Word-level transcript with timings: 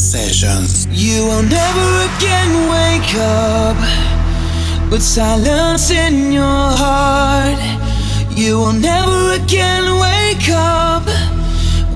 You 0.00 1.24
will 1.26 1.42
never 1.42 1.88
again 2.06 2.52
wake 2.70 3.14
up 3.16 3.76
with 4.92 5.02
silence 5.02 5.90
in 5.90 6.30
your 6.30 6.44
heart. 6.44 7.58
You 8.30 8.58
will 8.60 8.74
never 8.74 9.32
again 9.32 9.98
wake 9.98 10.50
up 10.50 11.04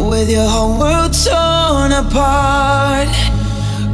with 0.00 0.28
your 0.28 0.48
whole 0.48 0.80
world 0.80 1.12
torn 1.14 1.92
apart. 1.92 3.06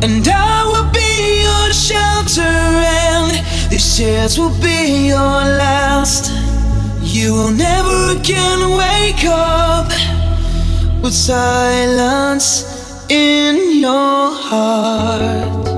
And 0.03 0.27
I 0.27 0.65
will 0.65 0.91
be 0.91 1.43
your 1.45 1.73
shelter, 1.75 2.41
and 2.41 3.71
these 3.71 3.95
tears 3.95 4.39
will 4.39 4.57
be 4.63 5.09
your 5.09 5.39
last. 5.61 6.33
You 7.03 7.35
will 7.35 7.51
never 7.51 8.19
again 8.19 8.71
wake 8.71 9.27
up 9.27 9.93
with 11.03 11.13
silence 11.13 12.68
in 13.11 13.81
your 13.81 14.31
heart. 14.31 15.78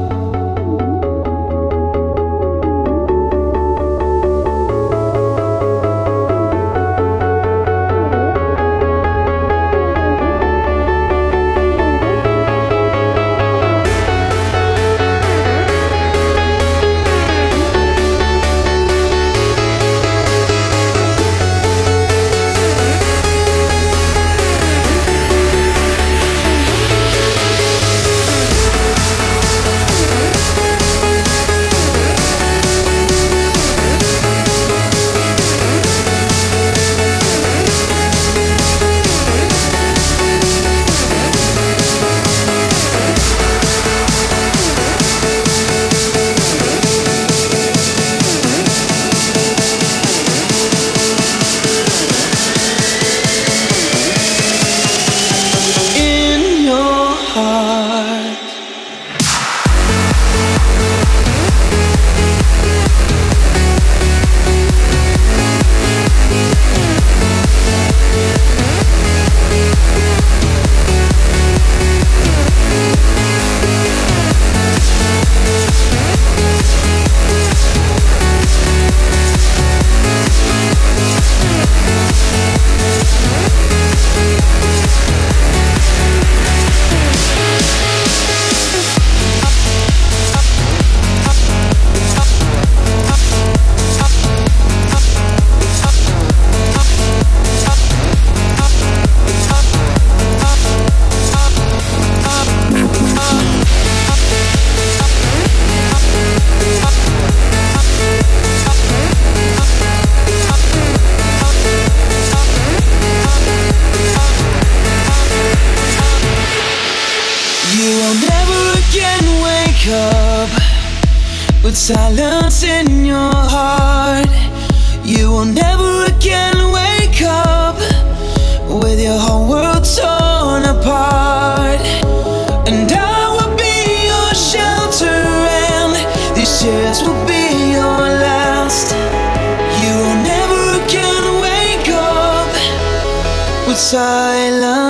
Silence 143.90 144.89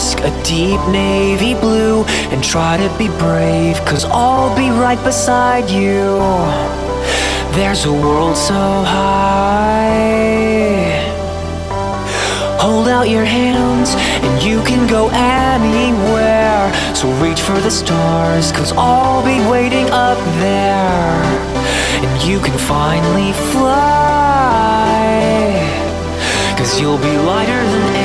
dusk 0.00 0.20
a 0.20 0.30
deep 0.42 0.80
navy 0.88 1.52
blue 1.52 2.04
and 2.32 2.42
try 2.42 2.78
to 2.78 2.88
be 2.96 3.08
brave, 3.18 3.76
cause 3.84 4.06
I'll 4.06 4.54
be 4.56 4.70
right 4.70 5.02
beside 5.04 5.68
you. 5.68 6.18
There's 7.52 7.84
a 7.84 7.92
world 7.92 8.34
so 8.34 8.54
high. 8.94 9.90
Hold 12.64 12.88
out 12.88 13.10
your 13.10 13.26
hands 13.26 13.90
and 14.24 14.42
you 14.42 14.62
can 14.62 14.88
go 14.88 15.10
anywhere. 15.12 16.72
So 16.94 17.06
reach 17.24 17.40
for 17.40 17.60
the 17.60 17.70
stars, 17.70 18.52
cause 18.52 18.72
I'll 18.72 19.22
be 19.22 19.38
waiting 19.50 19.90
up 19.90 20.18
there. 20.46 21.12
And 22.04 22.22
you 22.26 22.40
can 22.40 22.56
finally 22.56 23.32
fly, 23.52 24.70
cause 26.56 26.80
you'll 26.80 27.02
be 27.10 27.14
lighter 27.32 27.62
than 27.72 27.99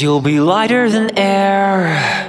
You'll 0.00 0.22
be 0.22 0.40
lighter 0.40 0.88
than 0.88 1.18
air. 1.18 2.19